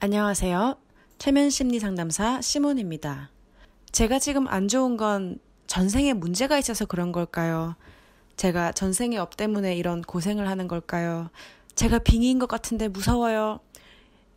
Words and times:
안녕하세요. 0.00 0.76
최면 1.18 1.50
심리 1.50 1.80
상담사 1.80 2.40
시몬입니다. 2.40 3.30
제가 3.90 4.20
지금 4.20 4.46
안 4.46 4.68
좋은 4.68 4.96
건 4.96 5.40
전생에 5.66 6.12
문제가 6.12 6.56
있어서 6.56 6.86
그런 6.86 7.10
걸까요? 7.10 7.74
제가 8.36 8.70
전생의 8.70 9.18
업 9.18 9.36
때문에 9.36 9.74
이런 9.74 10.02
고생을 10.02 10.48
하는 10.48 10.68
걸까요? 10.68 11.30
제가 11.74 11.98
빙의인 11.98 12.38
것 12.38 12.46
같은데 12.46 12.86
무서워요. 12.86 13.58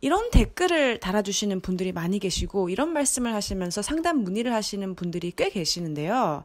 이런 0.00 0.30
댓글을 0.30 0.98
달아주시는 0.98 1.60
분들이 1.60 1.92
많이 1.92 2.18
계시고, 2.20 2.70
이런 2.70 2.94
말씀을 2.94 3.34
하시면서 3.34 3.82
상담 3.82 4.22
문의를 4.22 4.54
하시는 4.54 4.94
분들이 4.94 5.30
꽤 5.36 5.50
계시는데요. 5.50 6.44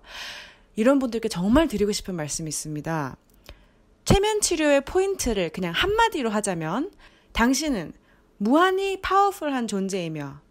이런 0.75 0.99
분들께 0.99 1.29
정말 1.29 1.69
드리고 1.69 1.93
싶은 1.93 2.15
말씀이 2.15 2.49
있습니다. 2.49 3.15
최면 4.03 4.41
치료의 4.41 4.81
포인트를 4.83 5.51
그냥 5.51 5.71
한마디로 5.73 6.29
하자면, 6.29 6.91
당신은 7.31 7.93
무한히 8.37 8.99
파워풀한 9.01 9.67
존재이며 9.67 10.41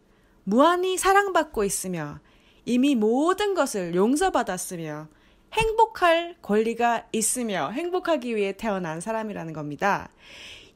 무한히 0.45 0.97
사랑받고 0.97 1.65
있으며 1.65 2.19
이미 2.65 2.95
모든 2.95 3.55
것을 3.55 3.95
용서받았으며 3.95 5.09
행복할 5.53 6.37
권리가 6.41 7.07
있으며 7.13 7.71
행복하기 7.71 8.35
위해 8.35 8.53
태어난 8.57 9.01
사람이라는 9.01 9.53
겁니다. 9.53 10.09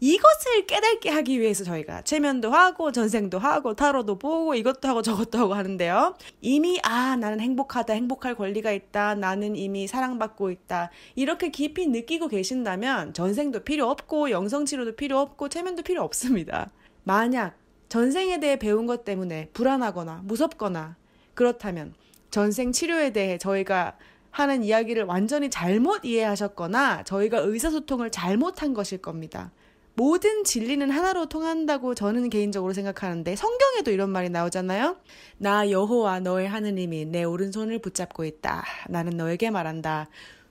이것을 0.00 0.66
깨닫게 0.66 1.08
하기 1.08 1.40
위해서 1.40 1.64
저희가 1.64 2.02
최면도 2.02 2.50
하고 2.52 2.92
전생도 2.92 3.38
하고 3.38 3.74
타로도 3.74 4.18
보고 4.18 4.54
이것도 4.54 4.86
하고 4.86 5.02
저것도 5.02 5.38
하고 5.38 5.54
하는데요. 5.54 6.14
이미 6.40 6.78
아 6.84 7.16
나는 7.16 7.40
행복하다 7.40 7.94
행복할 7.94 8.36
권리가 8.36 8.70
있다 8.70 9.16
나는 9.16 9.56
이미 9.56 9.88
사랑받고 9.88 10.50
있다 10.50 10.90
이렇게 11.16 11.50
깊이 11.50 11.88
느끼고 11.88 12.28
계신다면 12.28 13.12
전생도 13.12 13.64
필요 13.64 13.88
없고 13.88 14.30
영성치료도 14.30 14.94
필요 14.94 15.18
없고 15.18 15.48
최면도 15.48 15.82
필요 15.82 16.02
없습니다. 16.02 16.70
만약 17.08 17.56
전생에 17.88 18.38
대해 18.38 18.58
배운 18.58 18.84
것 18.84 19.06
때문에 19.06 19.48
불안하거나 19.54 20.20
무섭거나 20.24 20.96
그렇다면 21.32 21.94
전생 22.30 22.70
치료에 22.70 23.14
대해 23.14 23.38
저희가 23.38 23.96
하는 24.30 24.62
이야기를 24.62 25.04
완전히 25.04 25.48
잘못 25.48 26.04
이해하셨거나 26.04 27.04
저희가 27.04 27.38
의사소통을 27.38 28.10
잘못한 28.10 28.74
것일 28.74 28.98
겁니다. 28.98 29.52
모든 29.94 30.44
진리는 30.44 30.90
하나로 30.90 31.30
통한다고 31.30 31.94
저는 31.94 32.28
개인적으로 32.28 32.74
생각하는데 32.74 33.36
성경에도 33.36 33.90
이런 33.90 34.10
말이 34.10 34.28
나오잖아요. 34.28 34.98
나 35.38 35.70
여호와 35.70 36.20
너의 36.20 36.46
하느님이 36.46 37.06
내 37.06 37.24
오른손을 37.24 37.78
붙잡고 37.78 38.26
있다. 38.26 38.64
나는 38.90 39.16
너에게 39.16 39.48
말한다. 39.48 40.08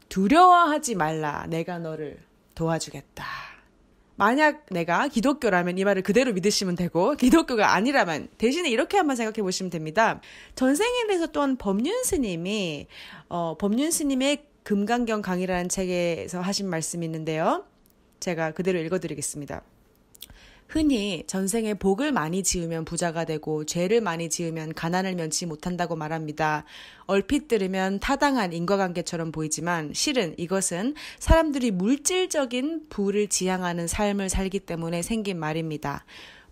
두려워하지 0.09 0.95
말라. 0.95 1.45
내가 1.49 1.77
너를 1.77 2.17
도와주겠다. 2.55 3.56
만약 4.17 4.65
내가 4.71 5.07
기독교라면 5.07 5.77
이 5.77 5.85
말을 5.85 6.01
그대로 6.01 6.33
믿으시면 6.33 6.75
되고 6.75 7.15
기독교가 7.15 7.73
아니라면 7.73 8.27
대신에 8.37 8.69
이렇게 8.69 8.97
한번 8.97 9.15
생각해 9.15 9.43
보시면 9.43 9.69
됩니다. 9.69 10.19
전생에 10.55 11.05
대해서 11.07 11.27
또한 11.27 11.55
법륜 11.55 12.03
스님이 12.03 12.87
어, 13.29 13.55
법륜 13.57 13.91
스님의 13.91 14.43
금강경 14.63 15.21
강의라는 15.21 15.69
책에서 15.69 16.41
하신 16.41 16.67
말씀이 16.67 17.05
있는데요. 17.05 17.65
제가 18.19 18.51
그대로 18.51 18.79
읽어드리겠습니다. 18.79 19.61
흔히 20.67 21.23
전생에 21.27 21.75
복을 21.75 22.11
많이 22.11 22.43
지으면 22.43 22.83
부자가 22.83 23.23
되고 23.23 23.63
죄를 23.63 24.01
많이 24.01 24.29
지으면 24.29 24.73
가난을 24.73 25.15
면치 25.15 25.45
못한다고 25.45 25.95
말합니다. 25.95 26.65
얼핏 27.05 27.47
들으면 27.47 27.99
타당한 27.99 28.51
인과관계처럼 28.51 29.31
보이지만 29.31 29.91
실은 29.93 30.35
이것은 30.37 30.95
사람들이 31.19 31.71
물질적인 31.71 32.87
부를 32.89 33.27
지향하는 33.27 33.87
삶을 33.87 34.29
살기 34.29 34.59
때문에 34.61 35.01
생긴 35.01 35.39
말입니다. 35.39 36.05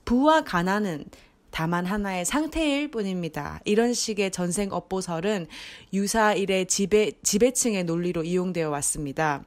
부와 0.05 0.43
가난은 0.43 1.05
다만 1.51 1.85
하나의 1.85 2.25
상태일 2.25 2.91
뿐입니다. 2.91 3.61
이런 3.63 3.93
식의 3.93 4.31
전생 4.31 4.73
업보설은 4.73 5.47
유사 5.93 6.33
일의 6.33 6.65
지배, 6.65 7.13
지배층의 7.23 7.85
논리로 7.85 8.23
이용되어 8.23 8.69
왔습니다. 8.69 9.45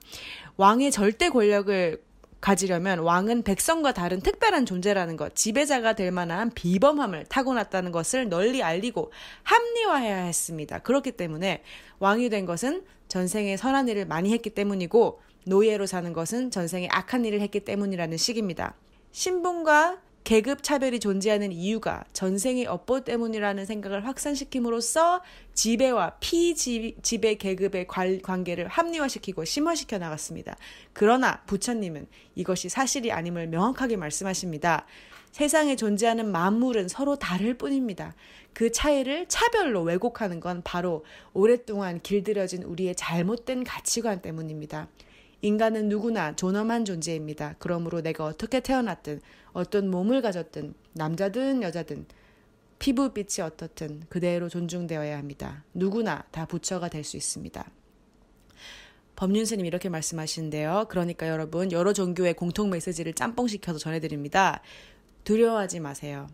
왕의 0.56 0.90
절대 0.90 1.28
권력을 1.28 2.00
가지려면 2.40 3.00
왕은 3.00 3.42
백성과 3.42 3.92
다른 3.92 4.20
특별한 4.20 4.64
존재라는 4.64 5.16
것, 5.16 5.34
지배자가 5.34 5.94
될 5.94 6.12
만한 6.12 6.50
비범함을 6.50 7.26
타고났다는 7.28 7.90
것을 7.90 8.28
널리 8.28 8.62
알리고 8.62 9.12
합리화해야 9.42 10.22
했습니다. 10.22 10.78
그렇기 10.78 11.12
때문에 11.12 11.62
왕이 11.98 12.30
된 12.30 12.46
것은 12.46 12.84
전생에 13.08 13.56
선한 13.56 13.88
일을 13.88 14.06
많이 14.06 14.32
했기 14.32 14.50
때문이고 14.50 15.20
노예로 15.46 15.86
사는 15.86 16.12
것은 16.12 16.50
전생에 16.50 16.88
악한 16.90 17.24
일을 17.24 17.40
했기 17.40 17.60
때문이라는 17.60 18.16
식입니다. 18.16 18.74
신분과 19.12 19.98
계급 20.28 20.62
차별이 20.62 21.00
존재하는 21.00 21.52
이유가 21.52 22.04
전생의 22.12 22.66
업보 22.66 23.00
때문이라는 23.00 23.64
생각을 23.64 24.04
확산시킴으로써 24.04 25.22
지배와 25.54 26.16
피지배 26.20 27.36
계급의 27.36 27.86
관계를 28.22 28.68
합리화시키고 28.68 29.46
심화시켜 29.46 29.96
나갔습니다. 29.96 30.58
그러나 30.92 31.40
부처님은 31.46 32.08
이것이 32.34 32.68
사실이 32.68 33.10
아님을 33.10 33.46
명확하게 33.46 33.96
말씀하십니다. 33.96 34.84
세상에 35.32 35.76
존재하는 35.76 36.30
만물은 36.30 36.88
서로 36.88 37.16
다를 37.16 37.54
뿐입니다. 37.54 38.14
그 38.52 38.70
차이를 38.70 39.28
차별로 39.28 39.80
왜곡하는 39.80 40.40
건 40.40 40.60
바로 40.62 41.06
오랫동안 41.32 42.02
길들여진 42.02 42.64
우리의 42.64 42.96
잘못된 42.96 43.64
가치관 43.64 44.20
때문입니다. 44.20 44.88
인간은 45.40 45.88
누구나 45.88 46.34
존엄한 46.34 46.84
존재입니다. 46.84 47.54
그러므로 47.60 48.02
내가 48.02 48.24
어떻게 48.24 48.58
태어났든 48.58 49.20
어떤 49.58 49.90
몸을 49.90 50.22
가졌든 50.22 50.72
남자든 50.92 51.64
여자든 51.64 52.06
피부빛이 52.78 53.44
어떻든 53.44 54.04
그대로 54.08 54.48
존중되어야 54.48 55.18
합니다. 55.18 55.64
누구나 55.74 56.24
다 56.30 56.46
부처가 56.46 56.88
될 56.88 57.02
수 57.02 57.16
있습니다. 57.16 57.68
법륜스님 59.16 59.66
이렇게 59.66 59.88
말씀하시는데요. 59.88 60.86
그러니까 60.88 61.26
여러분 61.26 61.72
여러 61.72 61.92
종교의 61.92 62.34
공통 62.34 62.70
메시지를 62.70 63.14
짬뽕시켜서 63.14 63.80
전해드립니다. 63.80 64.62
두려워하지 65.24 65.80
마세요. 65.80 66.28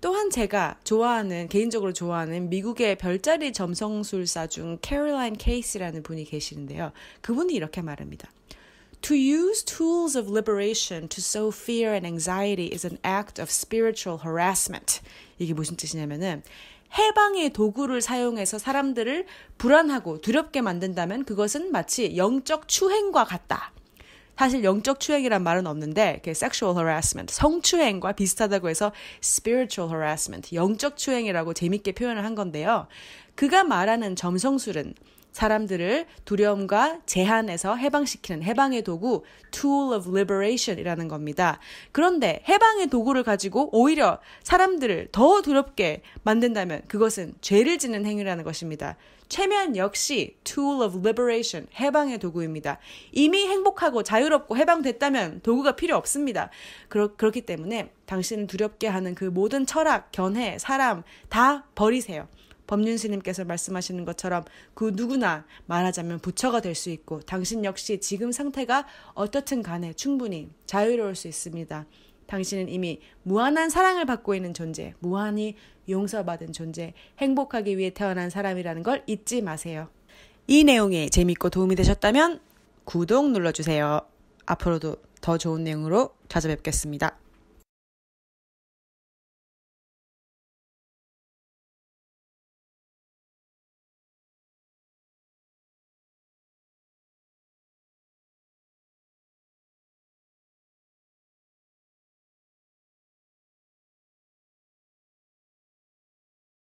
또한 0.00 0.30
제가 0.30 0.78
좋아하는 0.84 1.48
개인적으로 1.48 1.92
좋아하는 1.92 2.48
미국의 2.48 2.96
별자리 2.96 3.52
점성술사 3.52 4.46
중 4.46 4.78
캐롤라인 4.80 5.34
케이스라는 5.34 6.02
분이 6.02 6.24
계시는데요. 6.24 6.92
그분이 7.20 7.52
이렇게 7.52 7.82
말합니다. 7.82 8.30
To 9.02 9.14
use 9.14 9.62
tools 9.62 10.18
of 10.18 10.30
liberation 10.30 11.08
to 11.08 11.20
sow 11.20 11.50
fear 11.50 11.94
and 11.94 12.06
anxiety 12.06 12.66
is 12.72 12.84
an 12.84 12.98
act 13.04 13.40
of 13.40 13.50
spiritual 13.50 14.20
harassment. 14.24 15.00
이게 15.38 15.54
무슨 15.54 15.76
뜻이냐면은 15.76 16.42
해방의 16.96 17.52
도구를 17.52 18.00
사용해서 18.00 18.58
사람들을 18.58 19.26
불안하고 19.58 20.20
두렵게 20.20 20.62
만든다면 20.62 21.24
그것은 21.24 21.70
마치 21.70 22.16
영적 22.16 22.66
추행과 22.66 23.24
같다. 23.24 23.72
사실 24.36 24.62
영적 24.62 25.00
추행이란 25.00 25.42
말은 25.42 25.66
없는데 25.66 26.22
sexual 26.24 26.76
harassment, 26.76 27.34
성추행과 27.34 28.12
비슷하다고 28.12 28.68
해서 28.68 28.92
spiritual 29.22 29.90
harassment, 29.92 30.54
영적 30.54 30.96
추행이라고 30.96 31.54
재밌게 31.54 31.92
표현을 31.92 32.24
한 32.24 32.34
건데요. 32.36 32.86
그가 33.34 33.64
말하는 33.64 34.14
점성술은 34.14 34.94
사람들을 35.38 36.06
두려움과 36.24 36.98
제한에서 37.06 37.76
해방시키는 37.76 38.42
해방의 38.42 38.82
도구 38.82 39.22
tool 39.52 39.96
of 39.96 40.10
liberation이라는 40.10 41.06
겁니다. 41.06 41.60
그런데 41.92 42.42
해방의 42.48 42.88
도구를 42.88 43.22
가지고 43.22 43.68
오히려 43.70 44.18
사람들을 44.42 45.10
더 45.12 45.40
두렵게 45.40 46.02
만든다면 46.24 46.82
그것은 46.88 47.34
죄를 47.40 47.78
짓는 47.78 48.04
행위라는 48.04 48.42
것입니다. 48.42 48.96
최면 49.28 49.76
역시 49.76 50.34
tool 50.42 50.82
of 50.82 50.98
liberation, 50.98 51.68
해방의 51.78 52.18
도구입니다. 52.18 52.78
이미 53.12 53.46
행복하고 53.46 54.02
자유롭고 54.02 54.56
해방됐다면 54.56 55.42
도구가 55.42 55.76
필요 55.76 55.96
없습니다. 55.96 56.50
그렇, 56.88 57.14
그렇기 57.14 57.42
때문에 57.42 57.92
당신을 58.06 58.48
두렵게 58.48 58.88
하는 58.88 59.14
그 59.14 59.26
모든 59.26 59.66
철학, 59.66 60.10
견해, 60.10 60.58
사람 60.58 61.04
다 61.28 61.64
버리세요. 61.76 62.26
법륜 62.68 62.96
스님께서 62.96 63.44
말씀하시는 63.44 64.04
것처럼 64.04 64.44
그 64.74 64.92
누구나 64.94 65.44
말하자면 65.66 66.20
부처가 66.20 66.60
될 66.60 66.76
수 66.76 66.90
있고 66.90 67.20
당신 67.20 67.64
역시 67.64 67.98
지금 67.98 68.30
상태가 68.30 68.86
어떻든 69.14 69.62
간에 69.62 69.92
충분히 69.94 70.50
자유로울 70.66 71.16
수 71.16 71.26
있습니다. 71.26 71.86
당신은 72.26 72.68
이미 72.68 73.00
무한한 73.22 73.70
사랑을 73.70 74.04
받고 74.04 74.34
있는 74.34 74.54
존재, 74.54 74.94
무한히 75.00 75.56
용서받은 75.88 76.52
존재, 76.52 76.92
행복하기 77.18 77.78
위해 77.78 77.90
태어난 77.90 78.30
사람이라는 78.30 78.82
걸 78.82 79.02
잊지 79.06 79.40
마세요. 79.42 79.88
이 80.46 80.62
내용이 80.62 81.10
재밌고 81.10 81.50
도움이 81.50 81.74
되셨다면 81.74 82.40
구독 82.84 83.30
눌러주세요. 83.30 84.00
앞으로도 84.46 84.96
더 85.20 85.38
좋은 85.38 85.64
내용으로 85.64 86.10
찾아뵙겠습니다. 86.28 87.18